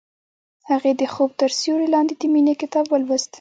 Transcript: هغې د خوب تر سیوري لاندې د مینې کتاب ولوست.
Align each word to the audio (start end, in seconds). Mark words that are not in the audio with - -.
هغې 0.69 0.91
د 1.01 1.03
خوب 1.13 1.29
تر 1.41 1.49
سیوري 1.59 1.87
لاندې 1.95 2.13
د 2.17 2.23
مینې 2.33 2.53
کتاب 2.61 2.85
ولوست. 2.89 3.29